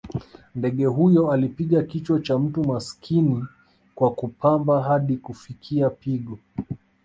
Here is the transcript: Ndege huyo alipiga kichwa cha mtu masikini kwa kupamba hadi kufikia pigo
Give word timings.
Ndege 0.55 0.85
huyo 0.85 1.31
alipiga 1.31 1.83
kichwa 1.83 2.19
cha 2.19 2.39
mtu 2.39 2.63
masikini 2.63 3.45
kwa 3.95 4.11
kupamba 4.13 4.83
hadi 4.83 5.17
kufikia 5.17 5.89
pigo 5.89 6.39